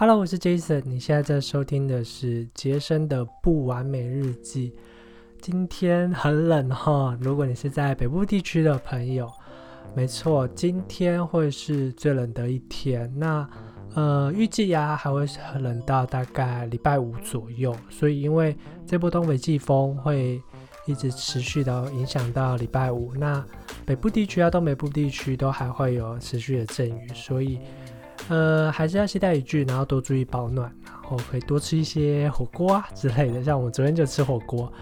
[0.00, 4.72] Hello，我是 Jason，你现在在收听的是杰森的不完美日记。
[5.40, 9.28] 今天很冷哈，如果你是在北部地区的朋友，
[9.96, 13.12] 没错，今天会是最冷的一天。
[13.18, 13.44] 那
[13.96, 15.26] 呃，预计呀还会
[15.58, 17.74] 冷到大概礼拜五左右。
[17.90, 18.56] 所以因为
[18.86, 20.40] 这波东北季风会
[20.86, 23.44] 一直持续到影响到礼拜五，那
[23.84, 27.58] 北部地区啊、东北部地区都还会有持续的阵雨，所以。
[28.28, 33.42] 呃，还是要携带雨具，然后多注意保暖，然后可以多吃一些火锅啊之类的。
[33.42, 34.72] 像我昨天就吃火锅。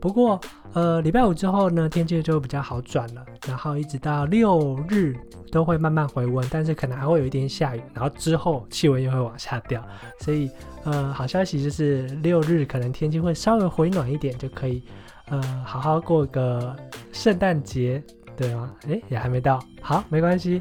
[0.00, 0.40] 不过，
[0.72, 5.16] 呃，礼拜五之后呢，天气就比较好转了，然后一直到六日
[5.52, 9.80] 都会慢慢回温，但是可能还会有一点下雨，然后之后气温又会往下掉。
[10.18, 10.50] 所以，
[10.82, 14.82] 呃，好消息就是六日可能天气会稍微回暖一点，就可以
[15.28, 16.74] 呃好好过个
[17.12, 18.02] 圣诞节，
[18.36, 18.72] 对吗？
[18.88, 20.60] 诶，也还没到，好，没关系。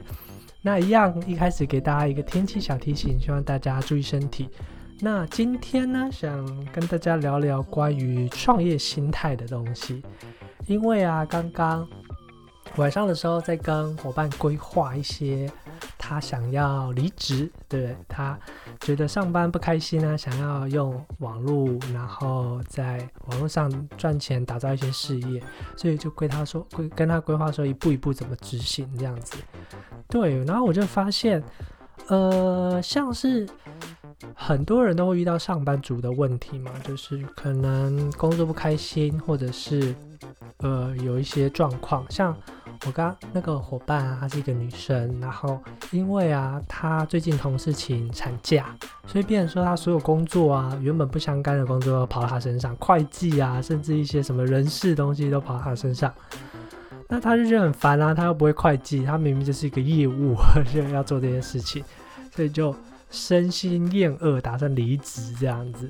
[0.62, 4.50] 那一样，一开始给大家一个天气小提醒，希望大家注意身体。
[5.00, 10.04] 那今天呢，想跟大家聊聊关于创业心态的东西，
[10.68, 11.88] 因为啊，刚刚
[12.76, 15.52] 晚上的时候在跟伙伴规划一些。
[15.98, 18.38] 他想要离职，对他
[18.82, 25.42] 觉得上班不开心啊，想要用网络，然后在网络上赚钱，打造一些事业，
[25.78, 29.38] 所以就规他说，规跟他规划说一步一步怎么执行这样子。
[30.10, 31.44] 对，然后我就发现，
[32.08, 33.48] 呃，像是
[34.36, 39.94] 很多人都会遇到上班族的问题嘛，就是可能工作不开心，或者是
[40.58, 42.36] 呃有一些状况，像。
[42.86, 56.12] 我刚那个伙伴，她是一个女生，然后因为啊，她最近同事请产假，所以变成说她所有工作啊，原本不相干的工作都跑到她身上，会计啊，甚至一些什么人事东西都跑到她身上，
[57.08, 60.36] 那她就觉得很烦啊，她又不会会计，她明明就是一个业务，
[60.74, 61.84] 就要做这件事情，
[62.36, 62.76] 所以就
[63.12, 65.88] 身心厌恶，打算离职这样子。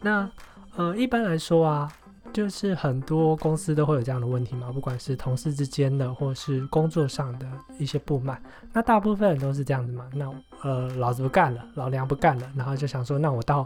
[0.00, 0.28] 那
[0.74, 1.92] 呃，一般来说啊。
[2.34, 7.46] 就是很多公司都会有这样的问题嘛，不管是同事之间的，或是工作上的
[7.78, 10.04] 一些不满，那大部分人都是这样子嘛。
[10.12, 10.28] 那
[10.64, 13.64] 呃，老子不干了，老娘不干了，然后就想说，那我到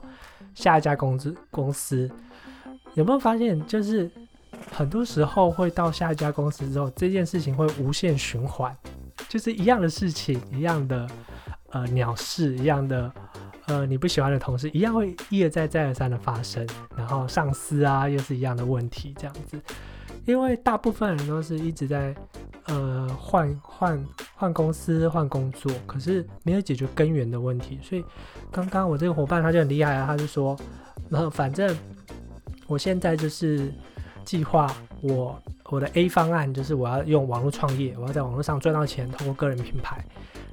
[0.54, 2.10] 下一家公司公司，
[2.92, 4.10] 有没有发现，就是
[4.70, 8.76] 很多时候会到下一家公司之后，这件事情会无限循环，
[9.30, 11.08] 就是一样的事情，一样的
[11.70, 13.10] 呃鸟事，一样的。
[13.68, 19.60] 呃，你不喜欢的同事一样会一而再再而三的发生，然后上司啊又是一样的问题这样子，
[20.24, 22.14] 因为大部分人都是一直在
[22.64, 28.02] 呃换换换公司换工作，可是没有解决根源的问题，所以
[28.50, 30.58] 刚刚我这个伙伴他就很厉害啊，他就说，
[31.10, 31.76] 然后反正
[32.66, 33.70] 我现在就是
[34.24, 40.02] 计划我我的 A 方案就是我要用网络创业，我要在网络上赚到钱，通过个人品牌，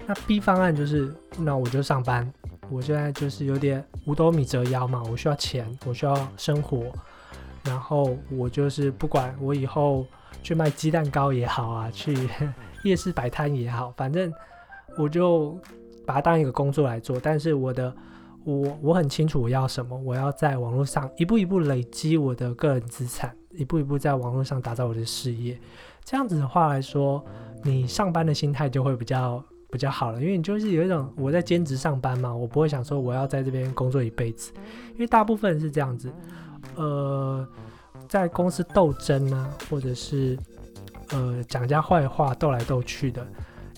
[0.05, 2.29] 那 B 方案就是那我就上班。
[2.69, 6.91] 我现在就是有点五斗米折腰嘛，我需要钱，我需要生活，
[7.63, 10.05] 然后我就是不管我以后
[10.41, 12.15] 去卖鸡蛋糕也好啊，去
[12.83, 14.33] 夜市摆摊也好，反正
[14.97, 15.57] 我就
[16.05, 17.19] 把它当一个工作来做。
[17.19, 17.95] 但是我的
[18.43, 25.59] 我我很清楚我要什么，我要在网络上一步一步累积我的个人资产，一步一步在网络上打造我的事业。
[26.03, 27.23] 这样子的话来说，
[27.63, 29.43] 你上班的心态就会比较。
[29.75, 34.53] 比较好了，因为你就是有一种我在兼职上班嘛，我不会想说我要在这边工作一辈子，
[34.93, 36.09] 因为大部分是这样子，
[36.75, 37.45] 呃，
[38.07, 40.39] 在公司斗争啊，或者是
[41.09, 43.27] 呃讲人家坏话斗来斗去的，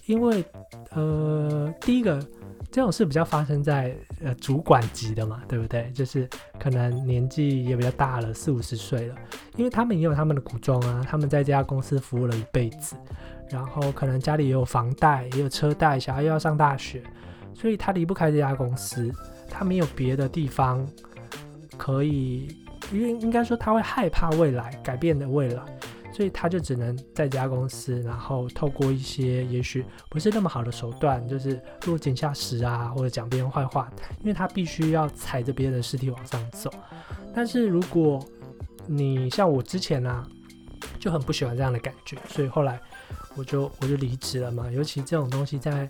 [0.05, 0.45] 因为
[0.91, 2.23] 呃第一个
[2.69, 5.89] 这种事比较发生在呃主管级的嘛，对不对？
[5.93, 6.29] 就是
[6.59, 9.15] 可能年纪也比较大了，四五十岁了，
[9.55, 12.95] 因为他们也有他们的苦衷啊，他们在这家公司服务了一辈子。
[13.49, 17.01] 然后可能家里也有房贷，也有车贷，小孩又要上大学，
[17.53, 19.09] 所以他离不开这家公司，
[19.49, 20.85] 他没有别的地方
[21.77, 22.53] 可以，
[22.91, 25.63] 因为应该说他会害怕未来改变的未来，
[26.17, 33.87] 所以他就只能在这家公司，然后透过一些也许不是那么好的手段，就是落井下石啊，或者讲别人坏话，
[34.21, 36.71] 因为他必须要踩着别人的尸体往上走。
[37.35, 38.19] 但是如果
[38.87, 40.25] 你像我之前呢，
[40.99, 42.81] 就很不喜欢这样的感觉，所以后来。
[43.35, 45.87] 我就我就离职了嘛，尤其这种东西在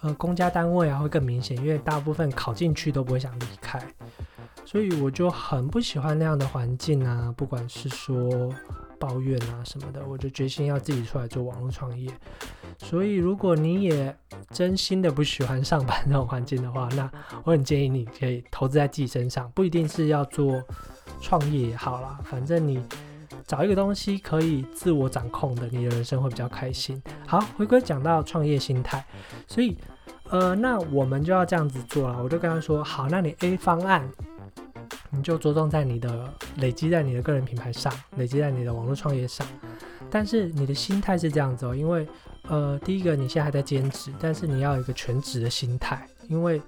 [0.00, 3.78] 呃公家单位啊会更明显，因为大部分考进去都不会想离开，
[4.64, 8.50] 所以我就很不喜欢那样的环境啊，不管是说
[8.98, 12.10] 抱怨啊什么的，我就决心要自己出来做网络创业。
[12.78, 14.16] 所以如果你也
[14.50, 17.10] 真心的不喜欢上班那种环境的话，那
[17.44, 20.62] 我很建议你可以投资在自己身上，不一定是要做
[21.20, 22.82] 创业也好啦，反正你。
[23.44, 27.00] 找一个东西可以自我掌控的，你的人生会比较开心。
[27.28, 29.04] 好，回归讲到创业心态，
[29.46, 29.76] 所以
[30.30, 32.20] 呃，那我们就要这样子做了。
[32.20, 34.08] 我就跟他说，好，那你 A 方案，
[35.16, 39.46] 你就着重在你的累积在你的个人品牌上，累积在你的网络创业上。
[40.10, 42.06] 但是你的心态是这样子哦，因为
[42.48, 46.60] 呃，第一个你现在还在兼职，但是你要有一个全职的心态，因为。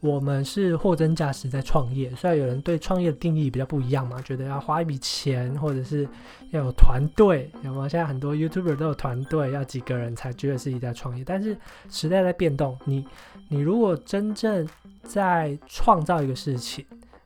[0.00, 6.06] 我们是货真价实在创业，虽然有人对创业的定义比较不一样嘛，觉得要花一笔钱，或者是
[6.50, 7.88] 要有团队，有没有？
[7.88, 11.24] 现在很多 YouTuber 都有团队，要几个人才觉得自己在创业。
[11.26, 11.56] 但是
[11.90, 13.04] 时代在变动，你
[13.48, 14.68] 你如果真正
[15.02, 16.84] 在创造一个事情，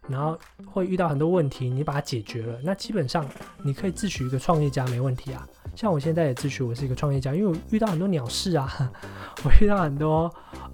[0.09, 3.27] 然后会遇到很多问题，你把它解决了，那基本上
[3.63, 5.47] 你可以自诩一个创业家没问题啊。
[5.75, 8.93] 像我现在也自诩我是一个创业家，因为我遇到很多鸟事啊，
[9.45, 10.31] 我遇到很多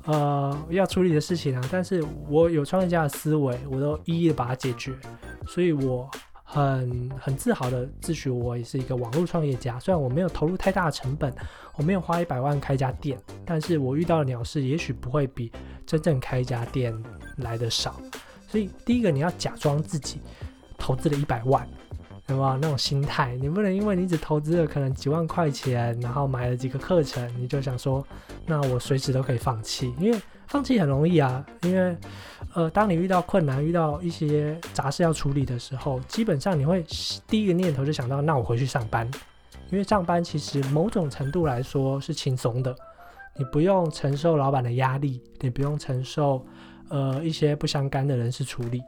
[0.07, 4.93] 呃要处理的事情啊，但是我有创业家的思维，我都一一的把它解决，
[5.47, 6.11] 所以我
[6.43, 9.79] 很很自豪的自诩我也是一个网络创业家。
[9.79, 11.33] 虽然我没有投入太大的成本，
[11.77, 15.53] 我没有花一百万开一家店，但是我遇到的鸟事也许不会比
[15.87, 16.93] 真正开一家店
[17.37, 18.01] 来的少。
[18.49, 20.21] 所以第一个你要假装自己
[20.77, 21.65] 投资了一百万。
[22.27, 22.59] 对吧？
[22.61, 28.07] 那种心态，你不能因为你只投资了可能几万块钱，然后买了几个课程，你就想说，
[28.45, 29.95] 那我随时都可以放弃。
[29.99, 31.43] 因为放弃很容易啊。
[31.63, 31.97] 因为，
[32.53, 36.85] 呃，当你遇到困难、遇到一些杂事要处理的时候，基本上你会
[37.27, 39.11] 第一个念头就想到，那我回去上班。
[39.71, 42.77] 因为上班其实某种程度来说是轻松的，
[43.39, 46.45] 你不用承受老板的压力，你不用承受
[46.91, 48.83] 呃一些不相干的人事处理，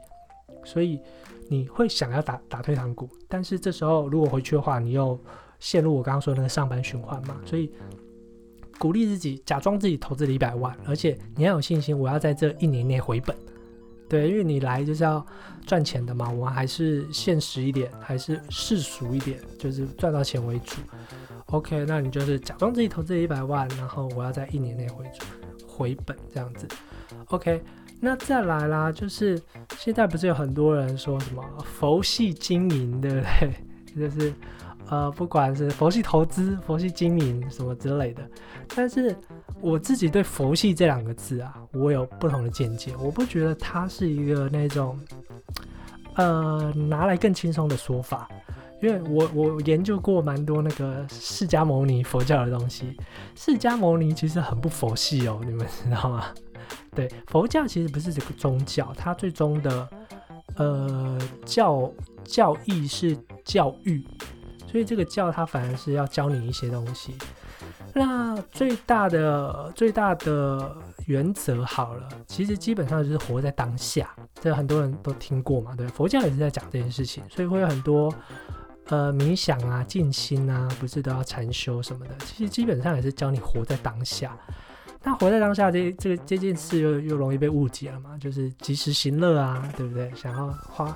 [0.63, 0.99] 所以。
[1.49, 5.19] 你会想要打打退堂鼓，但是这时候如果回去的话，你又
[5.59, 7.35] 陷入我刚刚说的那个上班循环嘛。
[7.45, 7.69] 所以
[8.79, 13.35] 鼓励自己，假装自己投资了一百万，而且你要有信心，我要在这一年内回本。
[14.07, 15.25] 对，因为你来就是要
[15.67, 20.77] 赚钱的嘛，我们还是现实一点，还是世俗一点，就是赚到钱为主。
[21.47, 25.05] OK，那你就是假装自己投资了一百万，然后我要在一年内回
[25.67, 26.65] 回本这样子。
[27.25, 27.61] OK。
[28.03, 29.39] 那再来啦，就是
[29.77, 33.53] 现在不是有很多人说什么佛系经营，对不对？
[34.09, 34.33] 就是
[34.89, 38.27] 呃，不管是佛系投资、佛系经营什么之类的。
[38.75, 39.15] 但是
[39.59, 42.91] 我自己对“佛系”这两个字啊，我有不同的见解。
[42.99, 44.99] 我不觉得它是一个那种
[46.15, 48.27] 呃拿来更轻松的说法，
[48.81, 52.97] 因为我我研究过蛮多那个释迦牟尼佛教的东西，
[53.35, 56.25] 释迦牟尼其实很不佛系哦，你们知道吗？
[56.93, 59.89] 对，佛教其实不是这个宗教，它最终的
[60.55, 61.91] 呃教
[62.23, 64.05] 教义是教育，
[64.69, 67.15] 所以这个教它反而是要教你一些东西。
[67.93, 78.13] 那最大的最大的原则好了，其实基本上就是活在当下，这很多人都听过嘛，对，佛教也是在讲这件事情，所以会有很多
[78.87, 84.37] 呃冥想啊、静心啊，不是都要禅修什么的，其实基本上也是教你活在当下。
[85.03, 88.17] 那活在当下这这个这件事又又容易被误解了嘛？
[88.19, 90.11] 就是及时行乐啊，对不对？
[90.15, 90.95] 想要花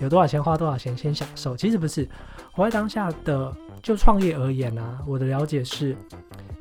[0.00, 2.08] 有多少钱花多少钱先享受，其实不是。
[2.50, 5.96] 活在当下的就创业而言呢，我的了解是，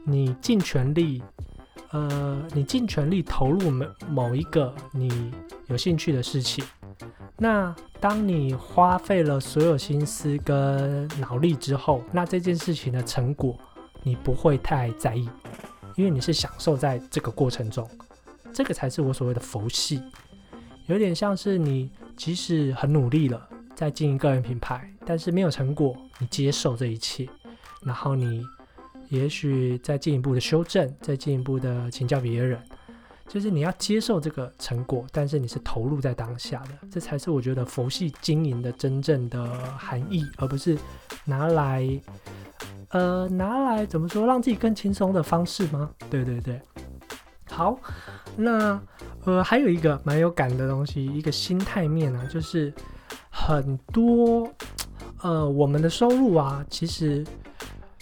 [0.04, 1.22] 你尽全力，
[1.92, 5.32] 呃，你尽全力投入某某一个你
[5.68, 6.64] 有兴趣的事情。
[7.38, 13.58] 那当你花费了所有心思跟脑力之后，那这件事情的成果
[14.04, 15.30] 你不会太在意。
[16.02, 17.88] 因为你是享受在这个过程中，
[18.52, 20.02] 这个才是我所谓的佛系，
[20.88, 27.30] 有点像是你即使很努力了，在经营个人品牌，但是没有成果，你接受这一切，
[27.84, 28.44] 然后你
[29.10, 32.60] 也许再进一步的修正，再进一步的请教别人，
[33.28, 39.48] 就是你要接受这个成果，但是你是投入在当下的，这才是我觉得佛系经营的真正的
[39.78, 40.76] 含义，而不是
[41.26, 41.88] 拿来。
[42.92, 45.90] 呃，拿来怎么说，让自己更轻松的方式吗？
[46.10, 46.62] 对对对，
[47.50, 47.80] 好，
[48.36, 48.78] 那
[49.24, 52.74] 呃还有一个蛮有感的东西，一个心态面啊，就是
[53.30, 54.46] 很多
[55.22, 57.26] 呃我们的收入啊，其实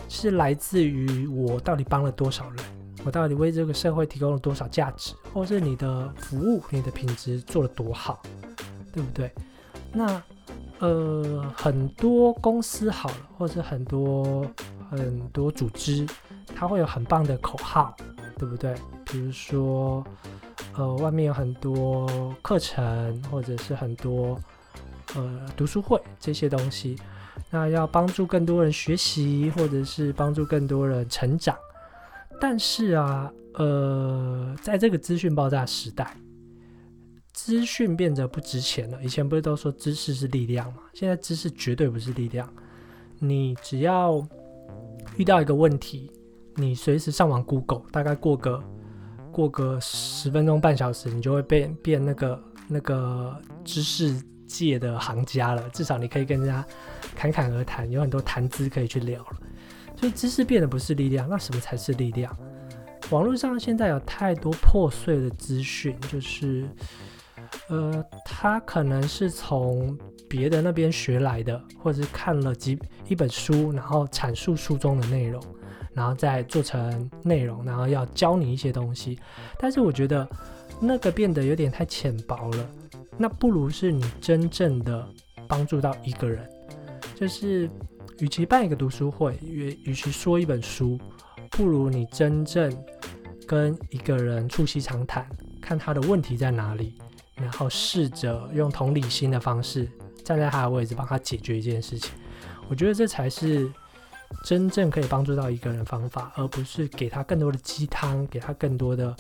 [0.08, 2.58] 是来自于我到底帮了多少人，
[3.06, 8.24] 我到底为这个社会提供了多少价值，或是你的服务、你的品质做了多好，
[8.92, 9.32] 对不对？
[9.94, 10.20] 那
[10.80, 14.44] 呃很多公司好了，或者很多。
[14.90, 16.06] 很多组织，
[16.56, 17.96] 它会有很棒的口号，
[18.38, 18.76] 对不对？
[19.06, 20.06] 比如说，
[20.76, 24.40] 呃，外面有很多课程，或者是很多
[25.16, 26.96] 呃读书会这些东西，
[27.50, 31.56] 那要帮助更多人学习，或者是帮助更多人成长。
[32.40, 36.16] 但是啊，呃，在这个资讯爆炸时代，
[37.34, 39.04] 资讯变得不值钱了。
[39.04, 40.80] 以前不是都说知识是力量吗？
[40.94, 42.48] 现在知识绝对不是力量，
[43.18, 44.26] 你只要
[45.18, 46.12] 遇到一个问题，
[46.56, 48.64] 你随时上网 Google，大概过个
[49.32, 54.16] 过个十分钟半小时，你就会变变那个那个知识
[54.48, 55.70] 界的行家了。
[55.70, 56.66] 至少你可以跟人家
[57.16, 59.38] 侃侃而谈，有很多谈资可以去聊了。
[59.96, 62.36] 所以知识变的不是力量，那什么才是力量？
[63.10, 66.70] 网络上现在有太多破碎的资讯，就是，
[67.68, 69.98] 呃，他可能是从
[70.30, 75.44] 别的那边学来的，或者是看了几一本书，然后阐述书中的内容，
[75.92, 79.20] 然后再做成内容，然后要教你一些东西。
[79.58, 80.26] 但是我觉得
[80.80, 82.70] 那个变得有点太浅薄了，
[83.18, 85.06] 那不如是你真正的
[85.48, 86.48] 帮助到一个人，
[87.16, 87.70] 就是。
[88.22, 91.00] 与其办一个读书会，与与其说一本书，
[91.52, 92.70] 不如你真正
[93.48, 95.26] 跟一个人促膝长谈，
[95.62, 96.96] 看他的问题在哪里，
[97.36, 99.90] 然后试着用同理心的方式
[100.30, 102.12] 站在他的位置帮他解决一件事情。
[102.70, 103.68] 我觉得这才是
[104.44, 109.16] 真正可以帮助到一个人的方法，而不是给他更多的鸡汤，给他更多的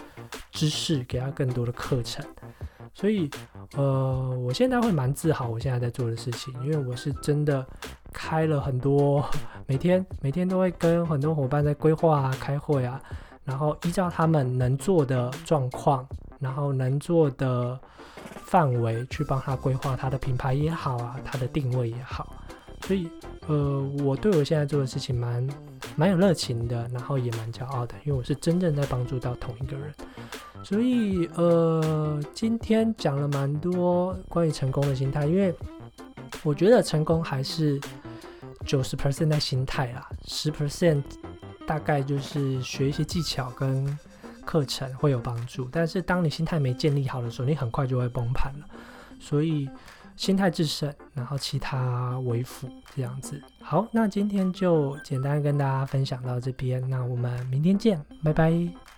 [0.51, 2.24] 知识，给他更多的课程。
[2.94, 3.28] 所以，
[3.75, 7.66] 呃，我现在会蛮自豪我现在在做的事情，因为我是真的。
[8.12, 9.24] 开了很多，
[9.68, 13.00] 每天每天都会跟很多伙伴在规划啊、开会啊，
[13.44, 17.80] 然后依照他们能做的状况，然后能做的
[18.50, 22.36] 范围去帮他规划他的品牌也好啊，他的定位也好。
[22.88, 23.10] 所以，
[23.48, 25.48] 呃，我对我现在做的事情蛮
[25.96, 29.94] 蛮有热情的，然后也蛮骄傲的，因为我是真正在帮助到同一个人。
[30.63, 35.53] 所以，呃，今天讲了蛮多关于成功的心态，因为
[36.44, 37.79] 我觉得成功还是。
[38.65, 41.01] 九十 percent 在心态啦，十 percent
[41.65, 43.98] 大概就是学一些技巧跟
[44.50, 45.70] 课程会有帮助。
[45.72, 48.65] 但是当你心态没建立好的时候，你很快就会崩盘了。
[49.20, 49.70] 所以
[50.15, 53.39] 心态制胜，然后其他为辅这样子。
[53.62, 58.88] 好，那今天就简单跟大家分享到这边，那我们明天见，拜拜。